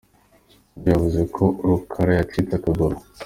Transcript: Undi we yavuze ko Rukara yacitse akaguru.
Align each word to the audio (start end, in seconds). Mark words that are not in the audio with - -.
Undi 0.75 0.83
we 0.83 0.89
yavuze 0.95 1.21
ko 1.35 1.43
Rukara 1.67 2.11
yacitse 2.19 2.53
akaguru. 2.55 2.95